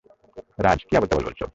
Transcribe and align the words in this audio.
রাজ, 0.59 0.79
কি 0.87 0.93
আবোল-তাবোল 0.97 1.25
বলছো। 1.25 1.45